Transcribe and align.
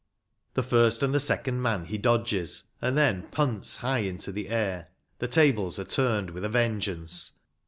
The 0.55 0.63
first 0.63 1.03
and 1.03 1.13
the 1.13 1.19
second 1.19 1.61
man 1.61 1.85
he 1.85 1.99
dodges, 1.99 2.63
and 2.81 2.97
then 2.97 3.27
punts 3.29 3.75
high 3.75 3.99
into 3.99 4.31
the 4.31 4.49
air. 4.49 4.87
The 5.19 5.27
tables 5.27 5.77
are 5.77 5.85
turned 5.85 6.31
with 6.31 6.43
a 6.43 6.49
vengeance. 6.49 7.33